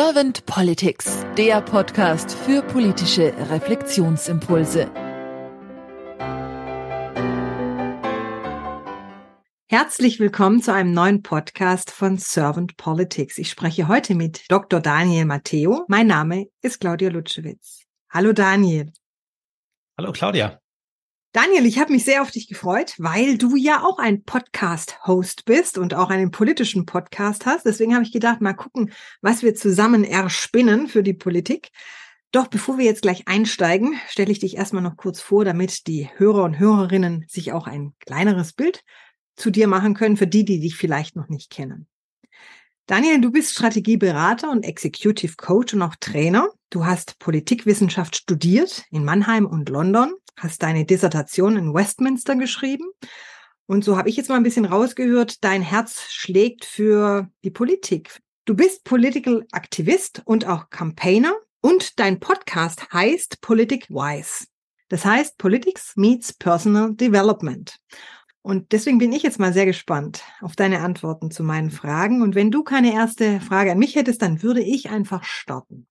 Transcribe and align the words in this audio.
Servant 0.00 0.46
Politics, 0.46 1.26
der 1.36 1.60
Podcast 1.60 2.30
für 2.30 2.62
politische 2.62 3.34
Reflexionsimpulse. 3.50 4.88
Herzlich 9.68 10.20
willkommen 10.20 10.62
zu 10.62 10.72
einem 10.72 10.92
neuen 10.92 11.24
Podcast 11.24 11.90
von 11.90 12.16
Servant 12.16 12.76
Politics. 12.76 13.38
Ich 13.38 13.50
spreche 13.50 13.88
heute 13.88 14.14
mit 14.14 14.44
Dr. 14.48 14.78
Daniel 14.78 15.24
Matteo. 15.24 15.84
Mein 15.88 16.06
Name 16.06 16.46
ist 16.62 16.78
Claudia 16.78 17.08
Lutschewitz. 17.10 17.82
Hallo 18.08 18.32
Daniel. 18.32 18.92
Hallo 19.98 20.12
Claudia. 20.12 20.60
Daniel, 21.40 21.66
ich 21.66 21.78
habe 21.78 21.92
mich 21.92 22.02
sehr 22.02 22.22
auf 22.22 22.32
dich 22.32 22.48
gefreut, 22.48 22.94
weil 22.98 23.38
du 23.38 23.54
ja 23.54 23.84
auch 23.84 24.00
ein 24.00 24.24
Podcast-Host 24.24 25.44
bist 25.44 25.78
und 25.78 25.94
auch 25.94 26.10
einen 26.10 26.32
politischen 26.32 26.84
Podcast 26.84 27.46
hast. 27.46 27.64
Deswegen 27.64 27.94
habe 27.94 28.02
ich 28.02 28.10
gedacht, 28.10 28.40
mal 28.40 28.54
gucken, 28.54 28.90
was 29.20 29.44
wir 29.44 29.54
zusammen 29.54 30.02
erspinnen 30.02 30.88
für 30.88 31.04
die 31.04 31.14
Politik. 31.14 31.70
Doch 32.32 32.48
bevor 32.48 32.76
wir 32.76 32.86
jetzt 32.86 33.02
gleich 33.02 33.28
einsteigen, 33.28 33.94
stelle 34.08 34.32
ich 34.32 34.40
dich 34.40 34.56
erstmal 34.56 34.82
noch 34.82 34.96
kurz 34.96 35.20
vor, 35.20 35.44
damit 35.44 35.86
die 35.86 36.10
Hörer 36.16 36.42
und 36.42 36.58
Hörerinnen 36.58 37.24
sich 37.28 37.52
auch 37.52 37.68
ein 37.68 37.94
kleineres 38.04 38.52
Bild 38.52 38.82
zu 39.36 39.52
dir 39.52 39.68
machen 39.68 39.94
können, 39.94 40.16
für 40.16 40.26
die, 40.26 40.44
die 40.44 40.58
dich 40.58 40.74
vielleicht 40.74 41.14
noch 41.14 41.28
nicht 41.28 41.50
kennen. 41.50 41.86
Daniel, 42.86 43.20
du 43.20 43.30
bist 43.30 43.52
Strategieberater 43.52 44.50
und 44.50 44.64
Executive 44.64 45.34
Coach 45.36 45.72
und 45.72 45.82
auch 45.82 45.94
Trainer. 46.00 46.48
Du 46.70 46.84
hast 46.84 47.20
Politikwissenschaft 47.20 48.16
studiert 48.16 48.86
in 48.90 49.04
Mannheim 49.04 49.46
und 49.46 49.68
London, 49.68 50.14
hast 50.38 50.62
deine 50.62 50.84
Dissertation 50.84 51.56
in 51.56 51.74
Westminster 51.74 52.36
geschrieben. 52.36 52.84
Und 53.66 53.84
so 53.84 53.96
habe 53.96 54.08
ich 54.08 54.16
jetzt 54.16 54.28
mal 54.28 54.36
ein 54.36 54.42
bisschen 54.42 54.64
rausgehört, 54.64 55.44
dein 55.44 55.62
Herz 55.62 56.06
schlägt 56.08 56.64
für 56.64 57.28
die 57.44 57.50
Politik. 57.50 58.20
Du 58.46 58.54
bist 58.54 58.84
Political 58.84 59.46
Aktivist 59.52 60.22
und 60.24 60.46
auch 60.46 60.70
Campaigner 60.70 61.34
und 61.60 61.98
dein 62.00 62.18
Podcast 62.18 62.92
heißt 62.92 63.40
Politic 63.42 63.90
Wise. 63.90 64.46
Das 64.88 65.04
heißt 65.04 65.36
Politics 65.36 65.92
meets 65.96 66.32
Personal 66.32 66.94
Development. 66.94 67.76
Und 68.40 68.72
deswegen 68.72 68.96
bin 68.96 69.12
ich 69.12 69.22
jetzt 69.22 69.38
mal 69.38 69.52
sehr 69.52 69.66
gespannt 69.66 70.22
auf 70.40 70.56
deine 70.56 70.80
Antworten 70.80 71.30
zu 71.30 71.42
meinen 71.42 71.70
Fragen. 71.70 72.22
Und 72.22 72.34
wenn 72.34 72.50
du 72.50 72.62
keine 72.62 72.94
erste 72.94 73.40
Frage 73.40 73.72
an 73.72 73.78
mich 73.78 73.96
hättest, 73.96 74.22
dann 74.22 74.42
würde 74.42 74.62
ich 74.62 74.88
einfach 74.88 75.24
starten. 75.24 75.86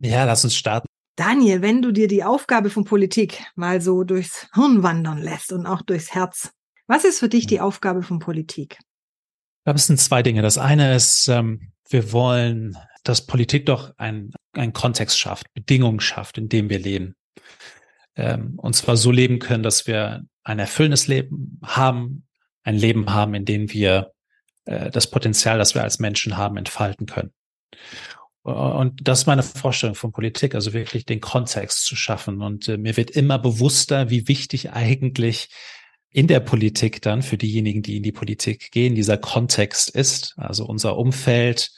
Ja, 0.00 0.24
lass 0.24 0.42
uns 0.42 0.56
starten. 0.56 0.89
Daniel, 1.20 1.60
wenn 1.60 1.82
du 1.82 1.92
dir 1.92 2.08
die 2.08 2.24
Aufgabe 2.24 2.70
von 2.70 2.86
Politik 2.86 3.44
mal 3.54 3.82
so 3.82 4.04
durchs 4.04 4.48
Hirn 4.54 4.82
wandern 4.82 5.18
lässt 5.18 5.52
und 5.52 5.66
auch 5.66 5.82
durchs 5.82 6.14
Herz, 6.14 6.50
was 6.86 7.04
ist 7.04 7.18
für 7.18 7.28
dich 7.28 7.46
die 7.46 7.60
Aufgabe 7.60 8.02
von 8.02 8.20
Politik? 8.20 8.78
Ich 8.80 9.64
glaube, 9.64 9.76
es 9.76 9.86
sind 9.86 10.00
zwei 10.00 10.22
Dinge. 10.22 10.40
Das 10.40 10.56
eine 10.56 10.94
ist, 10.94 11.28
ähm, 11.28 11.72
wir 11.90 12.12
wollen, 12.12 12.74
dass 13.04 13.26
Politik 13.26 13.66
doch 13.66 13.92
ein, 13.98 14.32
ein 14.54 14.72
Kontext 14.72 15.18
schafft, 15.18 15.52
Bedingungen 15.52 16.00
schafft, 16.00 16.38
in 16.38 16.48
dem 16.48 16.70
wir 16.70 16.78
leben. 16.78 17.14
Ähm, 18.16 18.54
und 18.56 18.74
zwar 18.74 18.96
so 18.96 19.10
leben 19.10 19.40
können, 19.40 19.62
dass 19.62 19.86
wir 19.86 20.22
ein 20.42 20.58
erfüllendes 20.58 21.06
Leben 21.06 21.60
haben, 21.62 22.26
ein 22.62 22.76
Leben 22.76 23.12
haben, 23.12 23.34
in 23.34 23.44
dem 23.44 23.70
wir 23.74 24.12
äh, 24.64 24.90
das 24.90 25.10
Potenzial, 25.10 25.58
das 25.58 25.74
wir 25.74 25.82
als 25.82 25.98
Menschen 25.98 26.38
haben, 26.38 26.56
entfalten 26.56 27.04
können. 27.04 27.34
Und 28.42 29.00
das 29.02 29.20
ist 29.20 29.26
meine 29.26 29.42
Vorstellung 29.42 29.94
von 29.94 30.12
Politik, 30.12 30.54
also 30.54 30.72
wirklich 30.72 31.04
den 31.04 31.20
Kontext 31.20 31.84
zu 31.84 31.94
schaffen. 31.94 32.40
Und 32.40 32.68
äh, 32.68 32.78
mir 32.78 32.96
wird 32.96 33.10
immer 33.10 33.38
bewusster, 33.38 34.08
wie 34.08 34.28
wichtig 34.28 34.70
eigentlich 34.70 35.50
in 36.10 36.26
der 36.26 36.40
Politik 36.40 37.02
dann 37.02 37.22
für 37.22 37.36
diejenigen, 37.36 37.82
die 37.82 37.98
in 37.98 38.02
die 38.02 38.12
Politik 38.12 38.70
gehen, 38.72 38.94
dieser 38.94 39.18
Kontext 39.18 39.90
ist. 39.90 40.34
Also 40.36 40.64
unser 40.66 40.96
Umfeld 40.96 41.70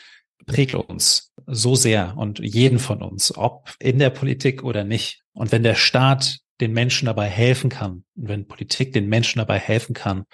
prägt 0.47 0.75
uns 0.75 1.33
so 1.47 1.75
sehr 1.75 2.17
und 2.17 2.39
jeden 2.39 2.79
von 2.79 3.03
uns, 3.03 3.37
ob 3.37 3.75
in 3.79 3.99
der 3.99 4.11
Politik 4.11 4.63
oder 4.63 4.85
nicht. 4.85 5.23
Und 5.33 5.53
wenn 5.53 5.63
der 5.63 5.75
Staat 5.75 6.39
den 6.61 6.73
Menschen 6.73 7.07
dabei 7.07 7.29
helfen 7.29 7.71
kann, 7.71 8.05
wenn 8.15 8.47
Politik 8.47 8.93
den 8.93 9.09
Menschen 9.09 9.39
dabei 9.39 9.59
helfen 9.59 9.95
kann, 9.95 10.25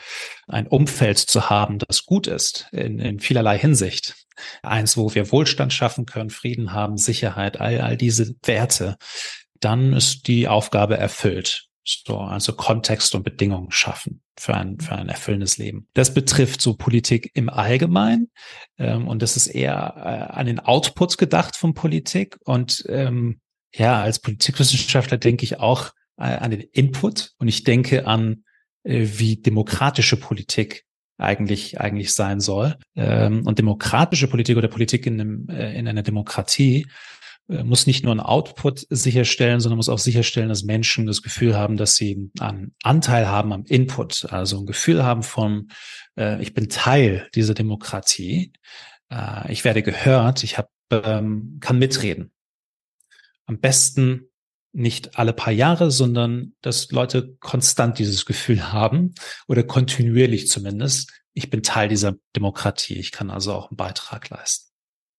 ein 0.47 0.66
Umfeld 0.66 1.19
zu 1.19 1.48
haben, 1.48 1.78
das 1.78 2.04
gut 2.04 2.26
ist, 2.26 2.69
in, 2.72 2.98
in 2.98 3.19
vielerlei 3.19 3.58
Hinsicht. 3.58 4.14
Eins, 4.62 4.97
wo 4.97 5.15
wir 5.15 5.31
Wohlstand 5.31 5.72
schaffen 5.72 6.06
können, 6.06 6.31
Frieden 6.31 6.72
haben, 6.72 6.97
Sicherheit, 6.97 7.60
all, 7.60 7.81
all 7.81 7.97
diese 7.97 8.34
Werte, 8.44 8.97
dann 9.60 9.93
ist 9.93 10.26
die 10.28 10.49
Aufgabe 10.49 10.97
erfüllt. 10.97 11.69
So, 11.84 12.19
also 12.19 12.53
Kontext 12.53 13.15
und 13.15 13.22
Bedingungen 13.22 13.71
schaffen 13.71 14.21
für 14.38 14.54
ein, 14.54 14.78
für 14.78 14.94
ein 14.94 15.09
erfüllendes 15.09 15.56
Leben. 15.56 15.88
Das 15.94 16.12
betrifft 16.12 16.60
so 16.60 16.75
Politik 16.75 17.31
im 17.32 17.49
Allgemeinen 17.49 18.31
ähm, 18.76 19.09
und 19.09 19.22
das 19.22 19.37
ist 19.37 19.47
eher 19.47 19.94
äh, 19.97 20.34
an 20.34 20.47
den 20.47 20.60
Output 20.60 21.16
gedacht 21.16 21.56
von 21.56 21.72
Politik 21.72 22.38
und 22.44 22.84
ähm, 22.88 23.41
ja, 23.75 24.03
als 24.03 24.19
Politikwissenschaftler 24.19 25.16
denke 25.16 25.44
ich 25.44 25.60
auch 25.60 25.93
äh, 26.19 26.25
an 26.25 26.50
den 26.50 26.60
Input 26.60 27.32
und 27.38 27.49
ich 27.49 27.65
denke 27.65 28.06
an, 28.06 28.44
äh, 28.82 29.06
wie 29.15 29.41
demokratische 29.41 30.19
Politik 30.19 30.84
eigentlich 31.18 31.80
eigentlich 31.80 32.14
sein 32.14 32.40
soll. 32.40 32.76
Ähm, 32.96 33.46
und 33.46 33.58
demokratische 33.58 34.28
Politik 34.28 34.56
oder 34.56 34.68
Politik 34.68 35.04
in, 35.06 35.20
einem, 35.20 35.48
äh, 35.48 35.76
in 35.78 35.86
einer 35.86 36.02
Demokratie 36.02 36.86
muss 37.50 37.86
nicht 37.86 38.04
nur 38.04 38.12
einen 38.12 38.20
Output 38.20 38.86
sicherstellen, 38.90 39.60
sondern 39.60 39.78
muss 39.78 39.88
auch 39.88 39.98
sicherstellen, 39.98 40.50
dass 40.50 40.64
Menschen 40.64 41.06
das 41.06 41.22
Gefühl 41.22 41.56
haben, 41.56 41.78
dass 41.78 41.96
sie 41.96 42.30
einen 42.40 42.74
Anteil 42.82 43.26
haben 43.26 43.54
am 43.54 43.64
Input, 43.64 44.26
also 44.30 44.58
ein 44.60 44.66
Gefühl 44.66 45.02
haben 45.02 45.22
von, 45.22 45.68
ich 46.40 46.52
bin 46.52 46.68
Teil 46.68 47.26
dieser 47.34 47.54
Demokratie, 47.54 48.52
ich 49.48 49.64
werde 49.64 49.82
gehört, 49.82 50.44
ich 50.44 50.58
hab, 50.58 50.68
ähm, 50.90 51.56
kann 51.60 51.78
mitreden. 51.78 52.32
Am 53.46 53.58
besten 53.60 54.27
nicht 54.78 55.18
alle 55.18 55.32
paar 55.32 55.52
Jahre, 55.52 55.90
sondern 55.90 56.54
dass 56.62 56.90
Leute 56.90 57.36
konstant 57.40 57.98
dieses 57.98 58.24
Gefühl 58.24 58.72
haben 58.72 59.14
oder 59.48 59.64
kontinuierlich 59.64 60.48
zumindest. 60.48 61.12
Ich 61.34 61.50
bin 61.50 61.62
Teil 61.62 61.88
dieser 61.88 62.14
Demokratie. 62.36 62.94
Ich 62.94 63.12
kann 63.12 63.30
also 63.30 63.52
auch 63.52 63.70
einen 63.70 63.76
Beitrag 63.76 64.30
leisten. 64.30 64.72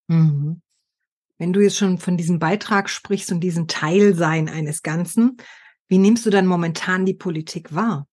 Mhm. 0.08 0.62
Wenn 1.38 1.54
du 1.54 1.62
jetzt 1.62 1.78
schon 1.78 2.00
von 2.00 2.18
diesem 2.18 2.40
Beitrag 2.40 2.90
sprichst 2.90 3.32
und 3.32 3.42
diesem 3.42 3.68
Teilsein 3.68 4.50
eines 4.50 4.82
Ganzen, 4.82 5.38
wie 5.88 5.98
nimmst 5.98 6.26
du 6.26 6.30
dann 6.30 6.46
momentan 6.46 7.06
die 7.06 7.14
Politik 7.14 7.74
wahr? 7.74 8.08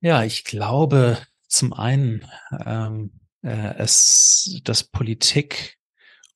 Ja, 0.00 0.22
ich 0.22 0.44
glaube 0.44 1.18
zum 1.48 1.72
einen, 1.72 2.24
ähm, 2.64 3.20
äh, 3.42 3.74
es, 3.78 4.60
dass 4.64 4.84
Politik 4.84 5.77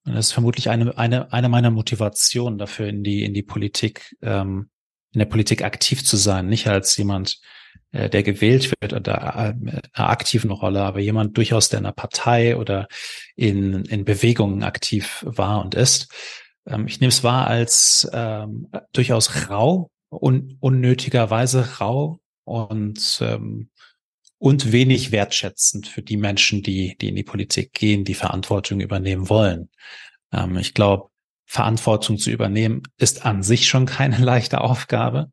und 0.04 0.14
das 0.14 0.28
ist 0.28 0.32
vermutlich 0.32 0.68
eine, 0.68 0.96
eine, 0.98 1.32
eine 1.32 1.48
meiner 1.48 1.70
Motivationen 1.70 2.58
dafür, 2.58 2.88
in 2.88 3.04
die, 3.04 3.24
in 3.24 3.34
die 3.34 3.42
Politik, 3.42 4.16
ähm, 4.22 4.70
in 5.12 5.20
der 5.20 5.26
Politik 5.26 5.62
aktiv 5.62 6.04
zu 6.04 6.16
sein. 6.16 6.48
Nicht 6.48 6.66
als 6.66 6.96
jemand, 6.96 7.38
äh, 7.92 8.10
der 8.10 8.22
gewählt 8.22 8.72
wird 8.80 8.92
oder 8.92 9.54
äh, 9.56 9.80
einer 9.92 10.08
aktiven 10.08 10.50
Rolle, 10.50 10.82
aber 10.82 10.98
jemand 10.98 11.36
durchaus, 11.36 11.68
der 11.68 11.78
in 11.78 11.86
einer 11.86 11.92
Partei 11.92 12.56
oder 12.56 12.88
in, 13.36 13.84
in 13.84 14.04
Bewegungen 14.04 14.64
aktiv 14.64 15.24
war 15.26 15.62
und 15.62 15.74
ist. 15.74 16.12
Ähm, 16.66 16.86
ich 16.86 17.00
nehme 17.00 17.10
es 17.10 17.22
wahr 17.22 17.46
als 17.46 18.08
ähm, 18.12 18.69
durchaus 18.92 19.48
rau 19.50 19.90
und 20.08 20.56
unnötigerweise 20.60 21.78
rau 21.80 22.19
und 22.44 23.19
ähm, 23.20 23.70
und 24.42 24.72
wenig 24.72 25.12
wertschätzend 25.12 25.86
für 25.86 26.03
die 26.03 26.16
Menschen, 26.16 26.64
die, 26.64 26.97
die 27.00 27.10
in 27.10 27.14
die 27.14 27.22
Politik 27.22 27.72
gehen, 27.75 28.03
die 28.03 28.14
Verantwortung 28.14 28.80
übernehmen 28.80 29.28
wollen. 29.28 29.70
Ähm, 30.32 30.56
ich 30.56 30.75
glaube, 30.75 31.10
Verantwortung 31.47 32.19
zu 32.19 32.32
übernehmen 32.32 32.82
ist 32.97 33.25
an 33.25 33.44
sich 33.44 33.69
schon 33.69 33.86
keine 33.86 34.19
leichte 34.25 34.60
Aufgabe. 34.60 35.31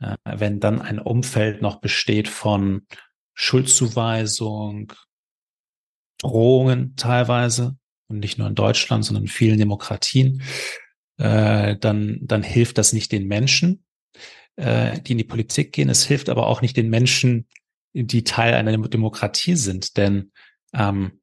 Äh, 0.00 0.16
wenn 0.24 0.58
dann 0.58 0.82
ein 0.82 0.98
Umfeld 0.98 1.62
noch 1.62 1.76
besteht 1.80 2.26
von 2.26 2.88
Schuldzuweisung, 3.34 4.92
Drohungen 6.18 6.96
teilweise 6.96 7.76
und 8.08 8.18
nicht 8.18 8.36
nur 8.36 8.48
in 8.48 8.56
Deutschland, 8.56 9.04
sondern 9.04 9.26
in 9.26 9.30
vielen 9.30 9.58
Demokratien, 9.58 10.42
äh, 11.18 11.76
dann, 11.76 12.18
dann 12.22 12.42
hilft 12.42 12.78
das 12.78 12.92
nicht 12.92 13.12
den 13.12 13.28
Menschen, 13.28 13.84
äh, 14.56 15.00
die 15.02 15.12
in 15.12 15.18
die 15.18 15.24
Politik 15.24 15.72
gehen. 15.72 15.88
Es 15.88 16.04
hilft 16.04 16.28
aber 16.28 16.48
auch 16.48 16.62
nicht 16.62 16.76
den 16.76 16.90
Menschen, 16.90 17.46
die 18.06 18.24
Teil 18.24 18.54
einer 18.54 18.76
Demokratie 18.88 19.56
sind. 19.56 19.96
Denn 19.96 20.32
ähm, 20.74 21.20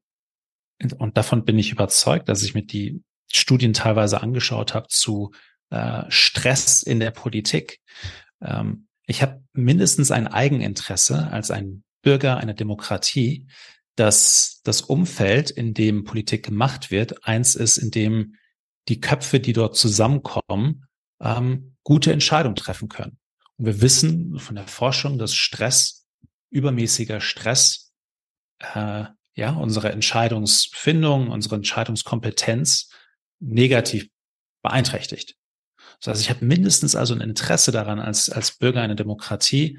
und 0.98 1.16
davon 1.16 1.44
bin 1.44 1.58
ich 1.58 1.72
überzeugt, 1.72 2.28
dass 2.28 2.42
ich 2.42 2.54
mir 2.54 2.64
die 2.64 3.02
Studien 3.32 3.72
teilweise 3.72 4.20
angeschaut 4.20 4.74
habe 4.74 4.88
zu 4.88 5.32
äh, 5.70 6.04
Stress 6.08 6.82
in 6.82 7.00
der 7.00 7.10
Politik. 7.10 7.80
Ähm, 8.42 8.88
ich 9.06 9.22
habe 9.22 9.42
mindestens 9.52 10.10
ein 10.10 10.26
Eigeninteresse 10.26 11.28
als 11.30 11.50
ein 11.50 11.84
Bürger 12.02 12.36
einer 12.36 12.54
Demokratie, 12.54 13.46
dass 13.96 14.60
das 14.64 14.82
Umfeld, 14.82 15.50
in 15.50 15.74
dem 15.74 16.04
Politik 16.04 16.44
gemacht 16.44 16.90
wird, 16.90 17.26
eins 17.26 17.54
ist, 17.54 17.78
in 17.78 17.90
dem 17.90 18.36
die 18.88 19.00
Köpfe, 19.00 19.40
die 19.40 19.52
dort 19.52 19.76
zusammenkommen, 19.76 20.86
ähm, 21.20 21.76
gute 21.82 22.12
Entscheidungen 22.12 22.56
treffen 22.56 22.88
können. 22.88 23.18
Und 23.56 23.66
wir 23.66 23.80
wissen 23.80 24.38
von 24.38 24.54
der 24.54 24.68
Forschung, 24.68 25.18
dass 25.18 25.34
Stress 25.34 26.05
übermäßiger 26.50 27.20
Stress 27.20 27.92
äh, 28.60 29.04
ja, 29.34 29.50
unsere 29.50 29.92
Entscheidungsfindung, 29.92 31.28
unsere 31.28 31.56
Entscheidungskompetenz 31.56 32.90
negativ 33.38 34.08
beeinträchtigt. 34.62 35.36
Das 36.00 36.08
heißt, 36.08 36.22
ich 36.22 36.30
habe 36.30 36.44
mindestens 36.44 36.96
also 36.96 37.14
ein 37.14 37.20
Interesse 37.20 37.70
daran, 37.70 38.00
als, 38.00 38.30
als 38.30 38.56
Bürger 38.56 38.82
einer 38.82 38.94
Demokratie, 38.94 39.78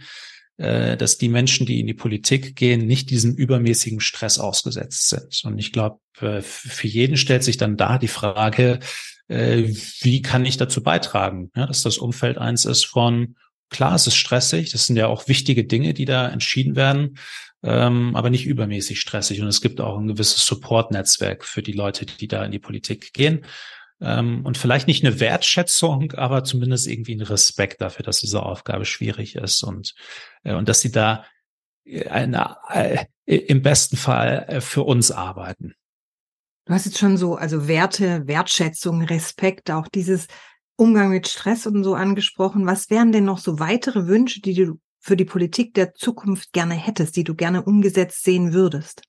äh, 0.57 0.95
dass 0.95 1.17
die 1.17 1.29
Menschen, 1.29 1.65
die 1.65 1.79
in 1.79 1.87
die 1.87 1.93
Politik 1.93 2.55
gehen, 2.55 2.85
nicht 2.85 3.09
diesem 3.09 3.35
übermäßigen 3.35 3.99
Stress 3.99 4.39
ausgesetzt 4.39 5.09
sind. 5.09 5.41
Und 5.43 5.57
ich 5.57 5.71
glaube, 5.71 5.99
äh, 6.19 6.41
für 6.41 6.87
jeden 6.87 7.17
stellt 7.17 7.43
sich 7.43 7.57
dann 7.57 7.77
da 7.77 7.97
die 7.97 8.07
Frage, 8.07 8.79
äh, 9.27 9.63
wie 10.01 10.21
kann 10.21 10.45
ich 10.45 10.57
dazu 10.57 10.81
beitragen, 10.81 11.51
ja, 11.55 11.65
dass 11.65 11.81
das 11.81 11.97
Umfeld 11.97 12.37
eins 12.37 12.65
ist 12.65 12.85
von, 12.85 13.35
klar, 13.69 13.95
es 13.95 14.07
ist 14.07 14.15
stressig, 14.15 14.71
das 14.71 14.85
sind 14.85 14.95
ja 14.95 15.07
auch 15.07 15.27
wichtige 15.27 15.65
Dinge, 15.65 15.93
die 15.93 16.05
da 16.05 16.27
entschieden 16.27 16.75
werden, 16.75 17.17
ähm, 17.63 18.15
aber 18.15 18.29
nicht 18.29 18.45
übermäßig 18.45 18.99
stressig. 18.99 19.41
Und 19.41 19.47
es 19.47 19.61
gibt 19.61 19.81
auch 19.81 19.97
ein 19.97 20.07
gewisses 20.07 20.45
Support-Netzwerk 20.45 21.43
für 21.45 21.61
die 21.61 21.73
Leute, 21.73 22.05
die 22.05 22.27
da 22.27 22.43
in 22.45 22.51
die 22.51 22.59
Politik 22.59 23.13
gehen. 23.13 23.45
Ähm, 23.99 24.45
und 24.45 24.57
vielleicht 24.57 24.87
nicht 24.87 25.03
eine 25.03 25.19
Wertschätzung, 25.19 26.11
aber 26.13 26.43
zumindest 26.43 26.87
irgendwie 26.87 27.15
ein 27.15 27.21
Respekt 27.21 27.81
dafür, 27.81 28.03
dass 28.03 28.19
diese 28.19 28.43
Aufgabe 28.43 28.85
schwierig 28.85 29.35
ist 29.35 29.63
und, 29.63 29.95
äh, 30.43 30.53
und 30.53 30.69
dass 30.69 30.81
sie 30.81 30.91
da 30.91 31.25
äh, 31.83 32.07
eine, 32.07 32.57
äh, 32.69 33.05
im 33.25 33.61
besten 33.61 33.97
Fall 33.97 34.45
äh, 34.47 34.61
für 34.61 34.83
uns 34.83 35.11
arbeiten. 35.11 35.73
Du 36.65 36.73
hast 36.73 36.85
jetzt 36.85 36.99
schon 36.99 37.17
so, 37.17 37.35
also 37.35 37.67
Werte, 37.67 38.27
Wertschätzung, 38.27 39.01
Respekt, 39.03 39.71
auch 39.71 39.87
dieses 39.87 40.27
Umgang 40.77 41.09
mit 41.09 41.27
Stress 41.27 41.67
und 41.67 41.83
so 41.83 41.95
angesprochen. 41.95 42.65
Was 42.65 42.89
wären 42.89 43.11
denn 43.11 43.25
noch 43.25 43.39
so 43.39 43.59
weitere 43.59 44.07
Wünsche, 44.07 44.41
die 44.41 44.53
du 44.53 44.79
für 44.99 45.17
die 45.17 45.25
Politik 45.25 45.73
der 45.73 45.93
Zukunft 45.93 46.53
gerne 46.53 46.75
hättest, 46.75 47.15
die 47.15 47.23
du 47.23 47.35
gerne 47.35 47.63
umgesetzt 47.63 48.23
sehen 48.23 48.53
würdest? 48.53 49.01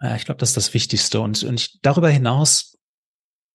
Ja, 0.00 0.16
ich 0.16 0.24
glaube, 0.24 0.38
das 0.38 0.50
ist 0.50 0.56
das 0.56 0.74
Wichtigste. 0.74 1.20
Und, 1.20 1.42
und 1.44 1.60
ich, 1.60 1.78
darüber 1.82 2.10
hinaus, 2.10 2.76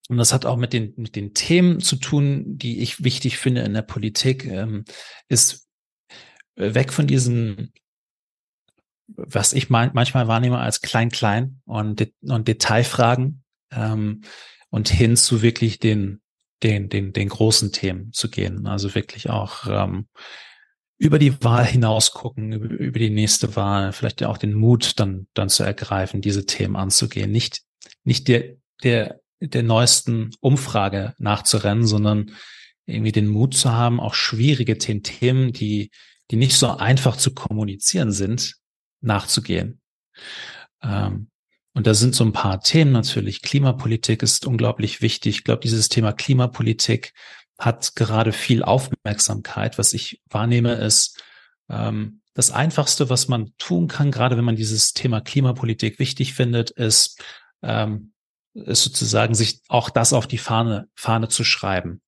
und 0.07 0.17
das 0.17 0.33
hat 0.33 0.45
auch 0.45 0.57
mit 0.57 0.73
den, 0.73 0.93
mit 0.97 1.15
den 1.15 1.33
Themen 1.33 1.79
zu 1.79 1.95
tun, 1.95 2.57
die 2.57 2.79
ich 2.79 3.03
wichtig 3.03 3.37
finde 3.37 3.61
in 3.61 3.73
der 3.73 3.81
Politik, 3.81 4.45
ähm, 4.45 4.85
ist 5.27 5.67
weg 6.55 6.93
von 6.93 7.07
diesen 7.07 7.73
was 9.07 9.53
ich 9.53 9.69
manchmal 9.69 10.27
wahrnehme 10.27 10.59
als 10.59 10.81
klein-klein 10.81 11.61
und, 11.65 12.11
und 12.21 12.47
Detailfragen 12.47 13.43
ähm, 13.71 14.21
und 14.69 14.89
hin 14.89 15.15
zu 15.15 15.41
wirklich 15.41 15.79
den, 15.79 16.21
den, 16.63 16.89
den, 16.89 17.13
den 17.13 17.29
großen 17.29 17.71
Themen 17.71 18.11
zu 18.13 18.29
gehen. 18.29 18.67
Also 18.67 18.95
wirklich 18.95 19.29
auch 19.29 19.67
ähm, 19.67 20.07
über 20.97 21.19
die 21.19 21.43
Wahl 21.43 21.65
hinaus 21.65 22.11
gucken, 22.11 22.53
über, 22.53 22.67
über 22.67 22.99
die 22.99 23.09
nächste 23.09 23.55
Wahl, 23.55 23.91
vielleicht 23.91 24.23
auch 24.23 24.37
den 24.37 24.53
Mut 24.53 24.99
dann, 24.99 25.27
dann 25.33 25.49
zu 25.49 25.63
ergreifen, 25.63 26.21
diese 26.21 26.45
Themen 26.45 26.75
anzugehen. 26.75 27.31
Nicht, 27.31 27.61
nicht 28.03 28.27
der, 28.27 28.55
der, 28.83 29.19
der 29.39 29.63
neuesten 29.63 30.31
Umfrage 30.39 31.13
nachzurennen, 31.17 31.85
sondern 31.85 32.31
irgendwie 32.85 33.11
den 33.11 33.27
Mut 33.27 33.55
zu 33.55 33.71
haben, 33.71 33.99
auch 33.99 34.13
schwierige 34.13 34.77
Themen, 34.77 35.51
die, 35.51 35.91
die 36.31 36.35
nicht 36.35 36.57
so 36.57 36.69
einfach 36.69 37.17
zu 37.17 37.33
kommunizieren 37.33 38.11
sind, 38.11 38.55
nachzugehen. 39.01 39.81
Ähm, 40.81 41.29
und 41.75 41.85
da 41.85 41.93
sind 41.93 42.15
so 42.15 42.23
ein 42.23 42.31
paar 42.31 42.61
Themen 42.61 42.93
natürlich. 42.93 43.41
Klimapolitik 43.41 44.23
ist 44.23 44.47
unglaublich 44.47 45.01
wichtig. 45.01 45.35
Ich 45.35 45.43
glaube, 45.43 45.59
dieses 45.59 45.89
Thema 45.89 46.13
Klimapolitik 46.13 47.13
hat 47.59 47.95
gerade 47.95 48.31
viel 48.31 48.63
Aufmerksamkeit. 48.63 49.77
Was 49.77 49.91
ich 49.91 50.21
wahrnehme, 50.29 50.75
ist 50.75 51.21
ähm, 51.69 52.21
das 52.33 52.49
Einfachste, 52.49 53.09
was 53.09 53.27
man 53.27 53.51
tun 53.57 53.89
kann, 53.89 54.11
gerade 54.11 54.37
wenn 54.37 54.45
man 54.45 54.55
dieses 54.55 54.93
Thema 54.93 55.19
Klimapolitik 55.19 55.99
wichtig 55.99 56.33
findet, 56.33 56.71
ist, 56.71 57.21
ähm, 57.61 58.13
ist 58.53 58.83
sozusagen 58.83 59.35
sich 59.35 59.59
auch 59.67 59.89
das 59.89 60.13
auf 60.13 60.27
die 60.27 60.37
Fahne, 60.37 60.87
Fahne 60.95 61.27
zu 61.27 61.43
schreiben. 61.43 62.01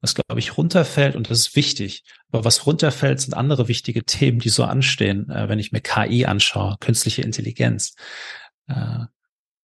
Was, 0.00 0.14
glaube 0.14 0.38
ich, 0.38 0.56
runterfällt, 0.56 1.16
und 1.16 1.28
das 1.28 1.40
ist 1.40 1.56
wichtig, 1.56 2.04
aber 2.30 2.44
was 2.44 2.66
runterfällt, 2.66 3.20
sind 3.20 3.34
andere 3.34 3.66
wichtige 3.66 4.04
Themen, 4.04 4.38
die 4.38 4.48
so 4.48 4.62
anstehen, 4.62 5.28
äh, 5.28 5.48
wenn 5.48 5.58
ich 5.58 5.72
mir 5.72 5.80
KI 5.80 6.24
anschaue, 6.24 6.76
künstliche 6.78 7.22
Intelligenz. 7.22 7.96
Äh, 8.68 9.06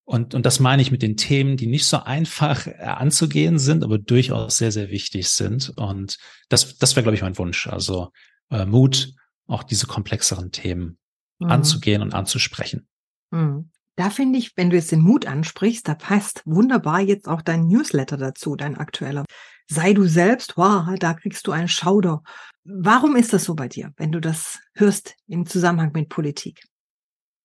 und, 0.06 0.34
und 0.34 0.44
das 0.44 0.60
meine 0.60 0.82
ich 0.82 0.90
mit 0.90 1.02
den 1.02 1.16
Themen, 1.16 1.56
die 1.56 1.66
nicht 1.66 1.86
so 1.86 1.98
einfach 1.98 2.66
äh, 2.66 2.72
anzugehen 2.72 3.58
sind, 3.58 3.84
aber 3.84 3.98
durchaus 3.98 4.58
sehr, 4.58 4.72
sehr 4.72 4.90
wichtig 4.90 5.28
sind. 5.28 5.72
Und 5.76 6.18
das, 6.48 6.76
das 6.76 6.94
wäre, 6.94 7.04
glaube 7.04 7.16
ich, 7.16 7.22
mein 7.22 7.38
Wunsch. 7.38 7.66
Also 7.68 8.10
äh, 8.50 8.66
Mut, 8.66 9.14
auch 9.46 9.62
diese 9.62 9.86
komplexeren 9.86 10.50
Themen 10.50 10.98
mhm. 11.38 11.50
anzugehen 11.50 12.02
und 12.02 12.14
anzusprechen. 12.14 12.86
Mhm. 13.30 13.70
Da 13.96 14.10
finde 14.10 14.40
ich, 14.40 14.56
wenn 14.56 14.70
du 14.70 14.76
jetzt 14.76 14.90
den 14.90 15.00
Mut 15.00 15.26
ansprichst, 15.26 15.86
da 15.86 15.94
passt 15.94 16.42
wunderbar 16.44 17.00
jetzt 17.00 17.28
auch 17.28 17.42
dein 17.42 17.68
Newsletter 17.68 18.16
dazu, 18.16 18.56
dein 18.56 18.76
aktueller 18.76 19.24
sei 19.66 19.92
du 19.92 20.04
selbst, 20.04 20.56
wow, 20.56 20.94
da 20.98 21.14
kriegst 21.14 21.46
du 21.46 21.52
einen 21.52 21.68
Schauder. 21.68 22.22
Warum 22.64 23.16
ist 23.16 23.32
das 23.32 23.44
so 23.44 23.54
bei 23.54 23.68
dir, 23.68 23.92
wenn 23.96 24.12
du 24.12 24.20
das 24.20 24.60
hörst 24.74 25.14
im 25.26 25.46
Zusammenhang 25.46 25.92
mit 25.92 26.08
Politik? 26.08 26.64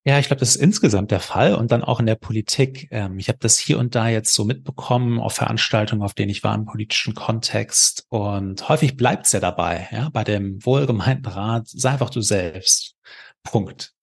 Ja, 0.09 0.17
ich 0.17 0.25
glaube, 0.25 0.39
das 0.39 0.55
ist 0.55 0.61
insgesamt 0.61 1.11
der 1.11 1.19
Fall 1.19 1.53
und 1.53 1.71
dann 1.71 1.83
auch 1.83 1.99
in 1.99 2.07
der 2.07 2.15
Politik. 2.15 2.87
Ähm, 2.89 3.19
ich 3.19 3.27
habe 3.27 3.37
das 3.37 3.59
hier 3.59 3.77
und 3.77 3.93
da 3.93 4.09
jetzt 4.09 4.33
so 4.33 4.43
mitbekommen 4.43 5.19
auf 5.19 5.33
Veranstaltungen, 5.33 6.01
auf 6.01 6.15
denen 6.15 6.31
ich 6.31 6.43
war 6.43 6.55
im 6.55 6.65
politischen 6.65 7.13
Kontext 7.13 8.07
und 8.09 8.67
häufig 8.69 8.97
bleibt 8.97 9.27
es 9.27 9.33
ja 9.33 9.39
dabei, 9.39 9.87
ja, 9.91 10.09
bei 10.09 10.23
dem 10.23 10.65
wohlgemeinten 10.65 11.27
Rat, 11.31 11.67
sei 11.67 11.91
einfach 11.91 12.09
du 12.09 12.21
selbst. 12.21 12.95
Punkt. 13.43 13.93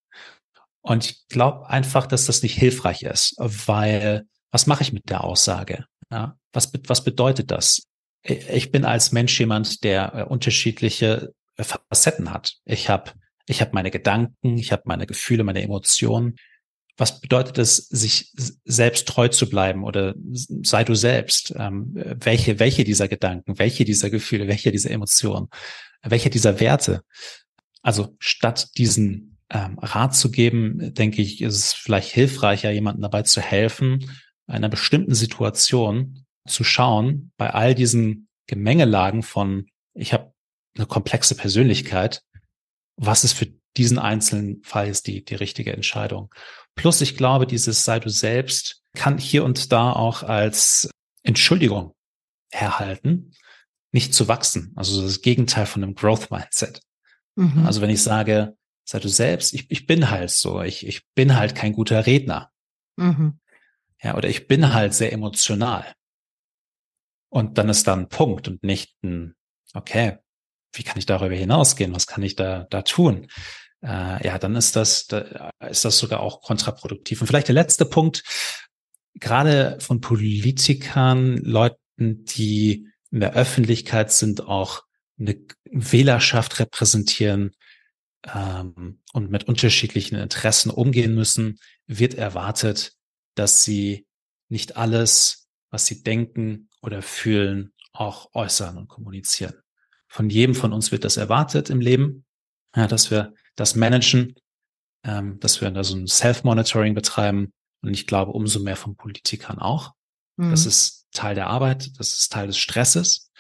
Und 0.81 1.07
ich 1.07 1.27
glaube 1.27 1.69
einfach, 1.69 2.07
dass 2.07 2.27
das 2.27 2.41
nicht 2.41 2.55
hilfreich 2.55 3.03
ist, 3.03 3.35
weil 3.39 4.29
was 4.53 4.69
mache 4.69 4.85
ich 4.85 4.93
mit 4.93 5.11
der 5.11 5.25
Aussage? 5.25 5.87
Ja, 6.13 6.37
was, 6.53 6.71
was 6.87 7.03
bedeutet 7.03 7.51
das? 7.51 7.83
ich 8.23 8.71
bin 8.71 8.85
als 8.85 9.11
Mensch 9.11 9.39
jemand, 9.41 9.83
der 9.83 10.15
äh, 10.15 10.23
unterschiedliche 10.23 11.33
äh, 11.57 11.65
Facetten 11.65 12.33
hat. 12.33 12.55
Ich 12.65 12.89
habe 12.89 13.11
ich 13.47 13.61
hab 13.61 13.73
meine 13.73 13.91
Gedanken, 13.91 14.59
ich 14.59 14.73
habe 14.73 14.83
meine 14.87 15.07
Gefühle, 15.07 15.45
meine 15.45 15.63
Emotionen. 15.63 16.37
Was 16.99 17.21
bedeutet 17.21 17.59
es, 17.59 17.77
sich 17.77 18.33
selbst 18.65 19.07
treu 19.07 19.29
zu 19.29 19.49
bleiben 19.49 19.85
oder 19.85 20.15
sei 20.63 20.83
du 20.83 20.95
selbst? 20.95 21.55
Ähm, 21.57 21.93
welche, 21.95 22.59
welche 22.59 22.85
dieser 22.85 23.07
Gedanken, 23.07 23.59
welche 23.59 23.85
dieser 23.85 24.11
Gefühle, 24.11 24.49
welche 24.49 24.73
dieser 24.73 24.91
Emotionen, 24.91 25.49
welche 26.03 26.31
dieser 26.31 26.59
Werte? 26.59 27.03
Also 27.83 28.17
statt 28.19 28.71
diesen 28.79 29.39
ähm, 29.51 29.79
Rat 29.79 30.17
zu 30.17 30.31
geben, 30.31 30.95
denke 30.95 31.23
ich, 31.23 31.43
ist 31.43 31.55
es 31.55 31.73
vielleicht 31.73 32.13
hilfreicher, 32.13 32.71
jemandem 32.71 33.03
dabei 33.03 33.23
zu 33.23 33.41
helfen, 33.41 34.11
einer 34.47 34.69
bestimmten 34.69 35.15
Situation 35.15 36.25
zu 36.47 36.65
schauen, 36.65 37.33
bei 37.37 37.51
all 37.51 37.75
diesen 37.75 38.29
Gemengelagen 38.47 39.23
von, 39.23 39.67
ich 39.95 40.13
habe 40.13 40.33
eine 40.77 40.87
komplexe 40.87 41.35
Persönlichkeit, 41.35 42.23
was 42.97 43.25
ist 43.25 43.35
für 43.35 43.53
diesen 43.77 43.99
einzelnen 43.99 44.63
Fall 44.63 44.87
jetzt 44.87 45.07
die, 45.07 45.25
die 45.25 45.35
richtige 45.35 45.73
Entscheidung. 45.73 46.35
Plus, 46.75 47.01
ich 47.01 47.17
glaube, 47.17 47.47
dieses 47.47 47.85
sei 47.85 48.01
du 48.01 48.09
selbst 48.09 48.83
kann 48.95 49.19
hier 49.19 49.45
und 49.45 49.73
da 49.73 49.93
auch 49.93 50.23
als 50.23 50.91
Entschuldigung 51.23 51.95
herhalten, 52.51 53.33
nicht 53.93 54.15
zu 54.15 54.29
wachsen. 54.29 54.73
Also 54.77 55.03
das 55.03 55.21
Gegenteil 55.21 55.67
von 55.67 55.83
einem 55.83 55.95
Growth 55.95 56.31
Mindset. 56.31 56.81
Mhm. 57.35 57.67
Also 57.67 57.81
wenn 57.81 57.91
ich 57.91 58.03
sage, 58.03 58.57
sei 58.85 58.99
du 58.99 59.09
selbst, 59.09 59.53
ich, 59.53 59.71
ich 59.71 59.87
bin 59.87 60.11
halt 60.11 60.31
so, 60.31 60.63
ich, 60.63 60.87
ich 60.87 61.07
bin 61.15 61.37
halt 61.37 61.55
kein 61.55 61.73
guter 61.73 62.07
Redner. 62.07 62.51
Mhm. 62.97 63.39
Ja, 64.03 64.17
oder 64.17 64.29
ich 64.29 64.47
bin 64.47 64.73
halt 64.73 64.95
sehr 64.95 65.13
emotional. 65.13 65.93
Und 67.29 67.59
dann 67.59 67.69
ist 67.69 67.87
da 67.87 67.95
ein 67.95 68.09
Punkt 68.09 68.49
und 68.49 68.63
nicht 68.63 68.97
ein, 69.03 69.35
okay, 69.75 70.19
wie 70.77 70.83
kann 70.83 70.99
ich 70.99 71.07
darüber 71.07 71.35
hinausgehen? 71.35 71.95
Was 71.95 72.07
kann 72.07 72.23
ich 72.23 72.37
da, 72.37 72.67
da 72.71 72.83
tun? 72.83 73.29
Äh, 73.83 74.27
ja, 74.27 74.39
dann 74.39 74.57
ist 74.57 74.77
das, 74.77 75.07
da 75.07 75.51
ist 75.69 75.85
das 75.85 75.99
sogar 75.99 76.21
auch 76.21 76.43
kontraproduktiv. 76.43 77.21
Und 77.21 77.27
vielleicht 77.27 77.49
der 77.49 77.55
letzte 77.55 77.85
Punkt, 77.85 78.23
gerade 79.15 79.79
von 79.81 80.01
Politikern, 80.01 81.37
Leuten, 81.39 82.25
die 82.25 82.89
in 83.11 83.21
der 83.21 83.35
Öffentlichkeit 83.35 84.13
sind, 84.13 84.47
auch 84.47 84.83
eine 85.19 85.37
Wählerschaft 85.71 86.59
repräsentieren 86.59 87.53
ähm, 88.27 89.01
und 89.13 89.31
mit 89.31 89.45
unterschiedlichen 89.45 90.17
Interessen 90.17 90.71
umgehen 90.71 91.15
müssen, 91.15 91.59
wird 91.87 92.15
erwartet, 92.15 92.93
dass 93.35 93.63
sie 93.65 94.07
nicht 94.49 94.77
alles, 94.77 95.49
was 95.71 95.87
sie 95.87 96.03
denken, 96.03 96.69
oder 96.83 97.03
fühlen, 97.03 97.73
auch 97.93 98.31
äußern 98.35 98.79
und 98.79 98.89
kommunizieren. 98.89 99.55
Von 100.09 100.31
jedem 100.31 100.55
von 100.55 100.73
uns 100.73 100.93
wird 100.93 101.05
das 101.05 101.17
erwartet 101.17 101.71
im 101.71 101.81
Leben, 101.81 102.25
ja, 102.75 102.87
dass 102.87 103.11
wir 103.11 103.35
das 103.57 103.75
managen, 103.75 104.35
ähm, 105.05 105.39
dass 105.41 105.61
wir 105.61 105.71
da 105.71 105.85
so 105.85 105.97
ein 105.97 106.07
Self-Monitoring 106.07 106.95
betreiben. 106.95 107.53
Und 107.83 107.95
ich 107.95 108.07
glaube, 108.07 108.33
umso 108.33 108.61
mehr 108.61 108.77
von 108.77 108.97
Politikern 108.97 109.59
auch. 109.59 109.93
Mhm. 110.37 110.51
Das 110.51 110.67
ist 110.67 111.07
Teil 111.13 111.35
der 111.35 111.49
Arbeit, 111.49 111.99
das 111.99 112.15
ist 112.15 112.33
Teil 112.33 112.47
des 112.47 112.59
Stresses, 112.59 113.31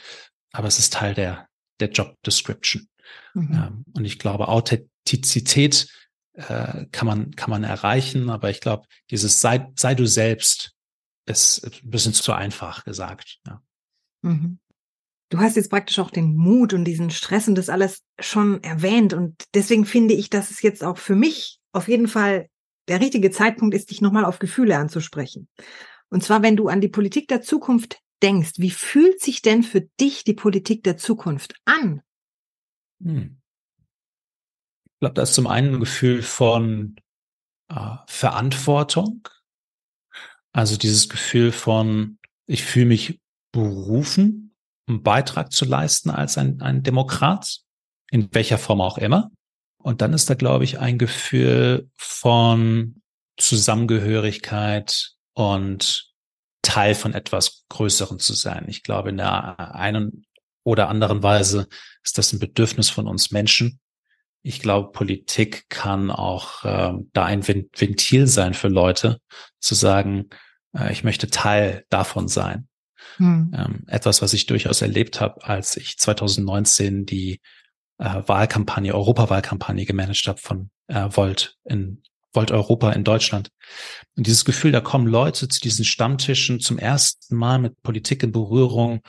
aber 0.52 0.68
es 0.68 0.78
ist 0.78 0.92
Teil 0.92 1.14
der, 1.14 1.49
der 1.80 1.90
Job 1.90 2.16
Description. 2.25 2.88
Mhm. 3.35 3.52
Ähm, 3.52 3.85
und 3.94 4.04
ich 4.04 4.18
glaube, 4.18 4.49
Authentizität 4.49 5.88
äh, 6.37 6.87
kann 6.92 7.06
man, 7.06 7.30
kann 7.32 7.50
man 7.50 7.64
erreichen. 7.64 8.30
Aber 8.30 8.50
ich 8.50 8.61
glaube, 8.61 8.87
dieses 9.11 9.40
sei, 9.40 9.70
sei 9.76 9.94
du 9.94 10.06
selbst 10.06 10.73
ist 11.26 11.64
ein 11.64 11.90
bisschen 11.90 12.14
zu 12.14 12.32
einfach 12.32 12.85
gesagt. 12.85 13.38
Ja. 13.46 13.62
Mhm. 14.23 14.58
Du 15.28 15.38
hast 15.38 15.56
jetzt 15.56 15.71
praktisch 15.71 15.99
auch 15.99 16.11
den 16.11 16.37
Mut 16.37 16.73
und 16.73 16.85
diesen 16.85 17.11
Stress 17.11 17.49
und 17.49 17.56
das 17.56 17.68
alles 17.68 18.02
schon 18.21 18.62
erwähnt. 18.62 19.12
Und 19.12 19.45
deswegen 19.54 19.85
finde 19.85 20.14
ich, 20.14 20.30
dass 20.30 20.50
es 20.50 20.62
jetzt 20.62 20.85
auch 20.85 20.99
für 20.99 21.16
mich 21.16 21.59
auf 21.73 21.88
jeden 21.88 22.06
Fall 22.06 22.49
der 22.88 23.00
richtige 23.00 23.30
Zeitpunkt 23.30 23.75
ist, 23.75 23.90
dich 23.90 24.00
nochmal 24.00 24.25
auf 24.25 24.38
Gefühle 24.38 24.78
anzusprechen. 24.78 25.49
Und 26.09 26.23
zwar, 26.23 26.42
wenn 26.42 26.56
du 26.56 26.68
an 26.68 26.80
die 26.80 26.88
Politik 26.88 27.26
der 27.26 27.42
Zukunft 27.42 27.99
denkst, 28.23 28.52
wie 28.59 28.71
fühlt 28.71 29.21
sich 29.21 29.42
denn 29.42 29.64
für 29.64 29.83
dich 30.00 30.23
die 30.23 30.35
Politik 30.35 30.85
der 30.85 30.97
Zukunft 30.97 31.56
an? 31.64 32.02
Hm. 33.02 33.40
Ich 34.85 35.00
glaube, 35.00 35.14
da 35.14 35.23
ist 35.23 35.35
zum 35.35 35.49
einen 35.49 35.75
ein 35.75 35.80
Gefühl 35.80 36.23
von 36.23 36.97
äh, 37.68 37.97
Verantwortung. 38.06 39.28
Also 40.52 40.76
dieses 40.78 41.09
Gefühl 41.09 41.52
von, 41.52 42.18
ich 42.47 42.64
fühle 42.64 42.87
mich 42.87 43.21
berufen, 43.52 44.45
einen 44.87 45.02
Beitrag 45.02 45.52
zu 45.52 45.64
leisten 45.64 46.11
als 46.11 46.38
ein, 46.38 46.61
ein 46.62 46.83
Demokrat, 46.83 47.61
in 48.11 48.28
welcher 48.33 48.59
Form 48.59 48.81
auch 48.81 48.99
immer. 48.99 49.31
Und 49.78 50.00
dann 50.00 50.12
ist 50.12 50.28
da, 50.31 50.35
glaube 50.35 50.64
ich, 50.64 50.78
ein 50.78 50.99
Gefühl 50.99 51.90
von 51.97 53.02
Zusammengehörigkeit 53.37 55.12
und 55.35 56.12
Teil 56.62 56.95
von 56.95 57.14
etwas 57.14 57.64
Größerem 57.69 58.19
zu 58.19 58.35
sein. 58.35 58.64
Ich 58.69 58.83
glaube, 58.83 59.11
in 59.11 59.19
der 59.19 59.75
einen 59.75 60.26
oder 60.64 60.88
anderen 60.88 61.23
Weise 61.23 61.69
ist 62.02 62.19
das 62.19 62.33
ein 62.33 62.40
Bedürfnis 62.40 62.90
von 62.90 63.07
uns 63.07 63.31
Menschen. 63.31 63.78
Ich 64.43 64.61
glaube, 64.61 64.90
Politik 64.90 65.69
kann 65.69 66.11
auch 66.11 66.64
äh, 66.64 66.93
da 67.12 67.25
ein 67.25 67.47
Ventil 67.47 68.26
sein 68.26 68.55
für 68.55 68.69
Leute, 68.69 69.21
zu 69.61 69.75
sagen, 69.75 70.28
äh, 70.76 70.93
ich 70.93 71.05
möchte 71.05 71.28
Teil 71.28 71.85
davon 71.88 72.28
sein. 72.28 72.69
Hm. 73.16 73.52
Ähm, 73.54 73.84
etwas, 73.86 74.22
was 74.22 74.32
ich 74.32 74.46
durchaus 74.46 74.82
erlebt 74.82 75.20
habe, 75.20 75.44
als 75.44 75.76
ich 75.76 75.98
2019 75.98 77.06
die 77.06 77.40
äh, 77.98 78.22
Wahlkampagne, 78.26 78.94
Europawahlkampagne 78.94 79.86
gemanagt 79.86 80.26
habe 80.26 80.38
von 80.38 80.70
äh, 80.88 81.08
Volt 81.10 81.56
in 81.64 82.02
Volt 82.32 82.50
Europa 82.52 82.92
in 82.92 83.02
Deutschland. 83.02 83.50
Und 84.16 84.26
dieses 84.26 84.44
Gefühl, 84.44 84.70
da 84.70 84.80
kommen 84.80 85.06
Leute 85.06 85.48
zu 85.48 85.58
diesen 85.58 85.84
Stammtischen 85.84 86.60
zum 86.60 86.78
ersten 86.78 87.34
Mal 87.34 87.58
mit 87.58 87.82
Politik 87.82 88.22
in 88.22 88.30
Berührung 88.30 89.00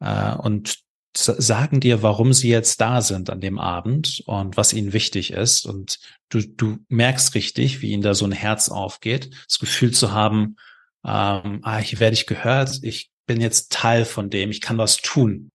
äh, 0.00 0.34
und 0.34 0.78
sagen 1.16 1.80
dir, 1.80 2.02
warum 2.02 2.34
sie 2.34 2.50
jetzt 2.50 2.80
da 2.80 3.00
sind 3.00 3.30
an 3.30 3.40
dem 3.40 3.58
Abend 3.58 4.22
und 4.26 4.56
was 4.58 4.74
ihnen 4.74 4.92
wichtig 4.92 5.32
ist. 5.32 5.64
Und 5.64 5.98
du, 6.28 6.40
du 6.40 6.78
merkst 6.88 7.34
richtig, 7.34 7.80
wie 7.80 7.92
ihnen 7.92 8.02
da 8.02 8.14
so 8.14 8.26
ein 8.26 8.32
Herz 8.32 8.68
aufgeht, 8.68 9.30
das 9.48 9.58
Gefühl 9.58 9.92
zu 9.92 10.12
haben, 10.12 10.56
ähm, 11.04 11.60
ah, 11.62 11.78
hier 11.78 12.00
werde 12.00 12.14
ich 12.14 12.26
gehört, 12.26 12.80
ich 12.82 13.10
bin 13.26 13.40
jetzt 13.40 13.72
Teil 13.72 14.04
von 14.04 14.30
dem, 14.30 14.50
ich 14.50 14.60
kann 14.60 14.78
was 14.78 14.96
tun. 14.98 15.50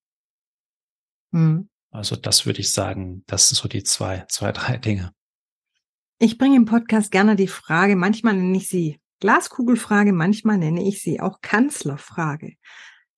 Mhm. 1.31 1.69
Also 1.89 2.15
das 2.15 2.45
würde 2.45 2.61
ich 2.61 2.71
sagen, 2.71 3.23
das 3.27 3.49
sind 3.49 3.57
so 3.57 3.67
die 3.67 3.83
zwei, 3.83 4.25
zwei, 4.29 4.51
drei 4.51 4.77
Dinge. 4.77 5.13
Ich 6.19 6.37
bringe 6.37 6.55
im 6.55 6.65
Podcast 6.65 7.11
gerne 7.11 7.35
die 7.35 7.47
Frage, 7.47 7.95
manchmal 7.95 8.35
nenne 8.35 8.55
ich 8.55 8.69
sie 8.69 8.99
Glaskugelfrage, 9.19 10.13
manchmal 10.13 10.57
nenne 10.57 10.87
ich 10.87 11.01
sie 11.01 11.19
auch 11.19 11.41
Kanzlerfrage. 11.41 12.55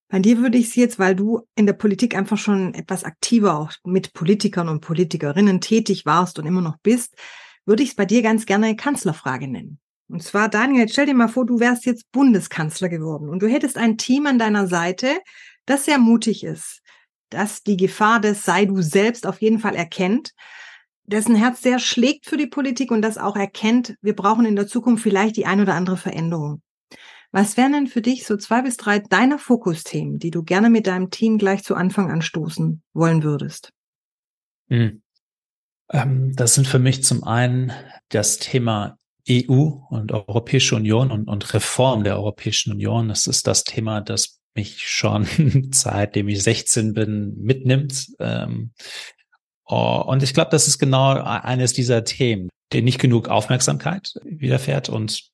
Bei 0.09 0.19
dir 0.19 0.37
würde 0.37 0.57
ich 0.57 0.69
sie 0.69 0.81
jetzt, 0.81 0.99
weil 0.99 1.15
du 1.15 1.41
in 1.55 1.65
der 1.65 1.73
Politik 1.73 2.15
einfach 2.15 2.37
schon 2.37 2.73
etwas 2.73 3.03
aktiver 3.03 3.57
auch 3.57 3.71
mit 3.83 4.13
Politikern 4.13 4.69
und 4.69 4.81
Politikerinnen 4.81 5.59
tätig 5.59 6.05
warst 6.05 6.39
und 6.39 6.45
immer 6.45 6.61
noch 6.61 6.77
bist, 6.77 7.15
würde 7.65 7.83
ich 7.83 7.89
es 7.89 7.95
bei 7.95 8.05
dir 8.05 8.21
ganz 8.21 8.45
gerne 8.45 8.75
Kanzlerfrage 8.75 9.47
nennen. 9.47 9.79
Und 10.09 10.21
zwar, 10.21 10.49
Daniel, 10.49 10.87
stell 10.89 11.05
dir 11.05 11.15
mal 11.15 11.27
vor, 11.27 11.45
du 11.45 11.59
wärst 11.59 11.85
jetzt 11.85 12.11
Bundeskanzler 12.11 12.89
geworden 12.89 13.29
und 13.29 13.41
du 13.41 13.47
hättest 13.47 13.77
ein 13.77 13.97
Team 13.97 14.27
an 14.27 14.37
deiner 14.37 14.67
Seite, 14.67 15.07
das 15.65 15.85
sehr 15.85 15.97
mutig 15.97 16.43
ist, 16.43 16.81
das 17.29 17.63
die 17.63 17.77
Gefahr 17.77 18.19
des 18.19 18.43
sei 18.43 18.65
du 18.65 18.81
selbst 18.81 19.25
auf 19.25 19.41
jeden 19.41 19.59
Fall 19.59 19.75
erkennt, 19.75 20.31
dessen 21.05 21.35
Herz 21.35 21.61
sehr 21.61 21.79
schlägt 21.79 22.25
für 22.25 22.37
die 22.37 22.47
Politik 22.47 22.91
und 22.91 23.01
das 23.01 23.17
auch 23.17 23.35
erkennt, 23.35 23.95
wir 24.01 24.15
brauchen 24.15 24.45
in 24.45 24.55
der 24.55 24.67
Zukunft 24.67 25.03
vielleicht 25.03 25.37
die 25.37 25.45
ein 25.45 25.61
oder 25.61 25.73
andere 25.73 25.97
Veränderung. 25.97 26.61
Was 27.31 27.57
wären 27.57 27.73
denn 27.73 27.87
für 27.87 28.01
dich 28.01 28.27
so 28.27 28.37
zwei 28.37 28.61
bis 28.61 28.77
drei 28.77 28.99
deiner 28.99 29.39
Fokusthemen, 29.39 30.19
die 30.19 30.29
du 30.29 30.43
gerne 30.43 30.69
mit 30.69 30.85
deinem 30.85 31.09
Team 31.09 31.39
gleich 31.39 31.63
zu 31.63 31.75
Anfang 31.75 32.11
anstoßen 32.11 32.83
wollen 32.93 33.23
würdest? 33.23 33.73
Hm. 34.69 35.01
Ähm, 35.89 36.35
das 36.35 36.53
sind 36.53 36.67
für 36.67 36.79
mich 36.79 37.03
zum 37.03 37.23
einen 37.23 37.73
das 38.09 38.37
Thema 38.37 38.97
EU 39.29 39.79
und 39.89 40.11
Europäische 40.11 40.75
Union 40.75 41.11
und, 41.11 41.27
und 41.27 41.53
Reform 41.53 42.03
der 42.03 42.17
Europäischen 42.17 42.73
Union. 42.73 43.07
Das 43.07 43.27
ist 43.27 43.47
das 43.47 43.63
Thema, 43.63 44.01
das 44.01 44.39
mich 44.55 44.87
schon 44.87 45.27
seitdem 45.71 46.27
ich 46.27 46.43
16 46.43 46.93
bin 46.93 47.35
mitnimmt. 47.39 48.07
Ähm, 48.19 48.71
und 49.65 50.23
ich 50.23 50.33
glaube, 50.33 50.51
das 50.51 50.67
ist 50.67 50.77
genau 50.77 51.13
eines 51.13 51.73
dieser 51.73 52.03
Themen, 52.03 52.49
denen 52.73 52.85
nicht 52.85 52.99
genug 52.99 53.29
Aufmerksamkeit 53.29 54.13
widerfährt 54.23 54.89
und 54.89 55.29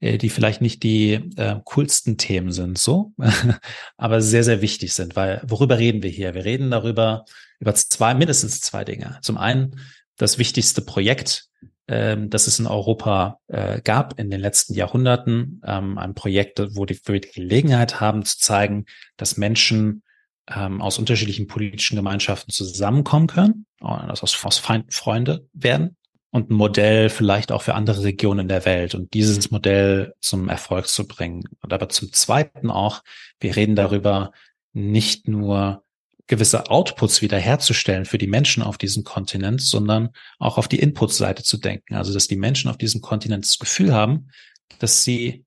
äh, 0.00 0.18
die 0.18 0.30
vielleicht 0.30 0.60
nicht 0.60 0.82
die 0.82 1.14
äh, 1.36 1.56
coolsten 1.64 2.16
Themen 2.16 2.52
sind, 2.52 2.78
so, 2.78 3.12
aber 3.96 4.20
sehr, 4.20 4.44
sehr 4.44 4.62
wichtig 4.62 4.94
sind, 4.94 5.16
weil 5.16 5.42
worüber 5.46 5.78
reden 5.78 6.02
wir 6.02 6.10
hier? 6.10 6.34
Wir 6.34 6.44
reden 6.44 6.70
darüber, 6.70 7.24
über 7.58 7.74
zwei, 7.74 8.14
mindestens 8.14 8.60
zwei 8.60 8.84
Dinge. 8.84 9.18
Zum 9.22 9.36
einen 9.36 9.80
das 10.16 10.38
wichtigste 10.38 10.82
Projekt 10.82 11.48
ähm, 11.88 12.30
das 12.30 12.46
es 12.46 12.58
in 12.58 12.66
Europa 12.66 13.38
äh, 13.48 13.80
gab 13.82 14.18
in 14.18 14.30
den 14.30 14.40
letzten 14.40 14.74
Jahrhunderten. 14.74 15.60
Ähm, 15.64 15.98
ein 15.98 16.14
Projekt, 16.14 16.60
wo 16.76 16.84
die, 16.86 17.00
wo 17.04 17.12
die 17.12 17.20
Gelegenheit 17.20 18.00
haben 18.00 18.24
zu 18.24 18.38
zeigen, 18.38 18.86
dass 19.16 19.36
Menschen 19.36 20.02
ähm, 20.48 20.80
aus 20.80 20.98
unterschiedlichen 20.98 21.46
politischen 21.46 21.96
Gemeinschaften 21.96 22.52
zusammenkommen 22.52 23.26
können, 23.26 23.66
also 23.80 24.22
aus, 24.22 24.44
aus 24.44 24.58
Feind, 24.58 24.92
Freunde 24.92 25.46
werden 25.52 25.96
und 26.30 26.50
ein 26.50 26.54
Modell 26.54 27.10
vielleicht 27.10 27.52
auch 27.52 27.62
für 27.62 27.74
andere 27.74 28.04
Regionen 28.04 28.48
der 28.48 28.64
Welt 28.64 28.94
und 28.94 29.12
dieses 29.14 29.50
Modell 29.50 30.14
zum 30.20 30.48
Erfolg 30.48 30.88
zu 30.88 31.06
bringen. 31.06 31.44
Und 31.60 31.72
aber 31.72 31.88
zum 31.88 32.12
Zweiten 32.12 32.70
auch, 32.70 33.02
wir 33.38 33.54
reden 33.54 33.76
darüber, 33.76 34.32
nicht 34.72 35.28
nur 35.28 35.84
gewisse 36.32 36.70
Outputs 36.70 37.20
wiederherzustellen 37.20 38.06
für 38.06 38.16
die 38.16 38.26
Menschen 38.26 38.62
auf 38.62 38.78
diesem 38.78 39.04
Kontinent, 39.04 39.60
sondern 39.60 40.08
auch 40.38 40.56
auf 40.56 40.66
die 40.66 40.78
Input-Seite 40.78 41.42
zu 41.42 41.58
denken. 41.58 41.94
Also, 41.94 42.14
dass 42.14 42.26
die 42.26 42.36
Menschen 42.36 42.70
auf 42.70 42.78
diesem 42.78 43.02
Kontinent 43.02 43.44
das 43.44 43.58
Gefühl 43.58 43.92
haben, 43.92 44.30
dass 44.78 45.04
sie 45.04 45.44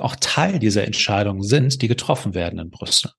auch 0.00 0.16
Teil 0.18 0.58
dieser 0.58 0.86
Entscheidungen 0.86 1.42
sind, 1.42 1.82
die 1.82 1.88
getroffen 1.88 2.32
werden 2.32 2.58
in 2.58 2.70
Brüssel. 2.70 3.10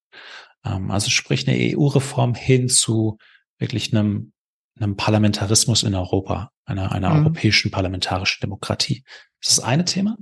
Ähm, 0.66 0.90
also 0.90 1.12
sprich 1.12 1.48
eine 1.48 1.78
EU-Reform 1.78 2.34
hin 2.34 2.70
zu 2.70 3.20
wirklich 3.60 3.94
einem, 3.94 4.34
einem 4.80 4.96
Parlamentarismus 4.96 5.84
in 5.84 5.94
Europa, 5.94 6.50
einer, 6.66 6.92
einer 6.92 7.12
mhm. 7.12 7.26
europäischen 7.28 7.70
parlamentarischen 7.70 8.42
Demokratie. 8.42 9.04
Das 9.42 9.52
ist 9.52 9.58
das 9.60 9.64
eine 9.64 9.86
Thema. 9.86 10.18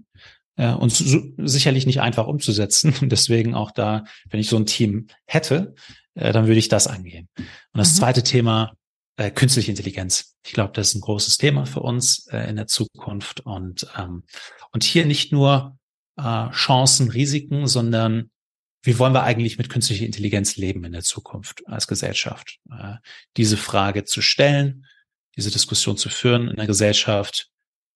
Äh, 0.56 0.74
und 0.74 0.92
so, 0.92 1.22
sicherlich 1.38 1.86
nicht 1.86 2.02
einfach 2.02 2.28
umzusetzen. 2.28 2.94
Und 3.02 3.12
deswegen 3.12 3.56
auch 3.56 3.72
da, 3.72 4.06
wenn 4.30 4.40
ich 4.40 4.50
so 4.50 4.58
ein 4.58 4.66
Team 4.66 5.08
hätte, 5.26 5.76
äh, 6.16 6.32
dann 6.32 6.48
würde 6.48 6.60
ich 6.60 6.70
das 6.70 6.88
angehen. 6.88 7.28
Und 7.38 7.48
das 7.74 7.94
mhm. 7.94 7.98
zweite 7.98 8.24
Thema, 8.24 8.74
äh, 9.18 9.32
künstliche 9.32 9.72
Intelligenz. 9.72 10.36
Ich 10.46 10.54
glaube, 10.54 10.74
das 10.74 10.90
ist 10.90 10.96
ein 10.96 11.02
großes 11.02 11.38
Thema 11.38 11.66
für 11.66 11.82
uns 11.82 12.28
äh, 12.28 12.50
in 12.50 12.56
der 12.56 12.68
Zukunft. 12.68 13.42
Und, 13.42 13.88
ähm, 13.98 14.24
und 14.72 14.84
hier 14.84 15.06
nicht 15.06 15.32
nur 15.32 15.78
äh, 16.18 16.50
Chancen, 16.50 17.10
Risiken, 17.10 17.68
sondern 17.68 18.30
wie 18.84 19.00
wollen 19.00 19.14
wir 19.14 19.24
eigentlich 19.24 19.58
mit 19.58 19.70
künstlicher 19.70 20.06
Intelligenz 20.06 20.58
leben 20.58 20.84
in 20.84 20.92
der 20.92 21.04
Zukunft 21.04 21.66
als 21.68 21.88
Gesellschaft? 21.88 22.60
Äh, 22.70 22.96
diese 23.38 23.58
Frage 23.58 24.04
zu 24.04 24.22
stellen, 24.22 24.86
diese 25.36 25.52
Diskussion 25.52 25.98
zu 25.98 26.10
führen 26.10 26.50
in 26.50 26.58
der 26.58 26.68
Gesellschaft 26.68 27.50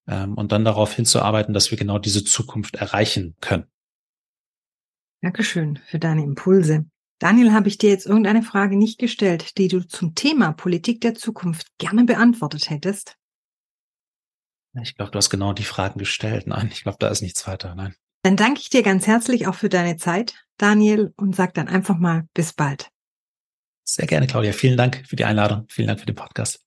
ähm, 0.08 0.34
und 0.36 0.52
dann 0.52 0.66
darauf 0.66 0.94
hinzuarbeiten, 0.94 1.54
dass 1.54 1.72
wir 1.72 1.78
genau 1.78 2.00
diese 2.00 2.24
Zukunft 2.24 2.76
erreichen 2.76 3.36
können. 3.42 3.66
Dankeschön 5.22 5.80
für 5.88 6.00
deine 6.00 6.24
Impulse. 6.24 6.86
Daniel, 7.20 7.52
habe 7.52 7.68
ich 7.68 7.80
dir 7.80 7.90
jetzt 7.90 8.06
irgendeine 8.06 8.44
Frage 8.44 8.78
nicht 8.78 9.00
gestellt, 9.00 9.58
die 9.58 9.68
du 9.68 9.82
zum 9.88 10.14
Thema 10.14 10.52
Politik 10.52 11.02
der 11.02 11.16
Zukunft 11.16 11.68
gerne 11.80 12.04
beantwortet 12.04 12.70
hättest? 12.70 13.16
Ich 14.84 14.96
glaube, 14.96 15.10
du 15.12 15.18
hast 15.18 15.32
genau 15.32 15.54
die 15.54 15.64
Fragen 15.64 15.98
gestellt. 15.98 16.46
Nein, 16.46 16.70
ich 16.72 16.84
glaube, 16.84 16.98
da 17.00 17.08
ist 17.08 17.22
nichts 17.22 17.48
weiter. 17.48 17.74
Nein. 17.74 17.96
Dann 18.22 18.36
danke 18.36 18.60
ich 18.60 18.70
dir 18.70 18.84
ganz 18.84 19.08
herzlich 19.08 19.48
auch 19.48 19.56
für 19.56 19.70
deine 19.70 19.98
Zeit, 19.98 20.36
Daniel, 20.58 21.14
und 21.18 21.36
sag 21.36 21.56
dann 21.56 21.68
einfach 21.68 21.98
mal 21.98 22.28
bis 22.36 22.54
bald. 22.54 22.90
Sehr 23.84 24.06
gerne, 24.06 24.28
Claudia. 24.28 24.52
Vielen 24.52 24.78
Dank 24.78 25.04
für 25.08 25.16
die 25.16 25.26
Einladung. 25.26 25.66
Vielen 25.70 25.88
Dank 25.88 26.02
für 26.02 26.06
den 26.06 26.16
Podcast. 26.16 26.67